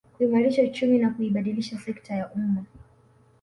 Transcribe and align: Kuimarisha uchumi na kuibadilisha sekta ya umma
Kuimarisha 0.17 0.63
uchumi 0.63 0.97
na 0.97 1.09
kuibadilisha 1.09 1.77
sekta 1.77 2.15
ya 2.15 2.29
umma 2.31 2.65